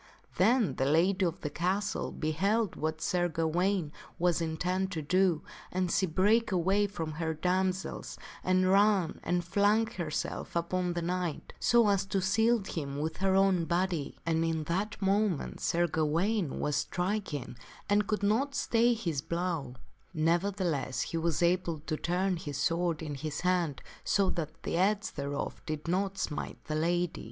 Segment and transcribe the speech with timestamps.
[0.37, 5.91] Then the lady of the castle beheld what Sir Gawaine was intent to do, and
[5.91, 11.03] she brake away from her damsels and ran and flung herself upon the.
[11.03, 14.17] knight so as to shield him with her own body.
[14.25, 17.55] And in that moment Sir Gawaine was striking
[17.87, 19.75] and could not stay his blow;
[20.15, 25.11] nevertheless, he was able to turn his sword in his hand so that the edge
[25.11, 27.19] thereof Sir Gawaine,.,* n / striketh the lady did not smite the lady.